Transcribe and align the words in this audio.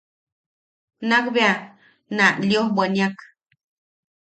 Nakbea 1.09 1.53
na 2.17 2.25
liojbwaniak. 2.47 3.17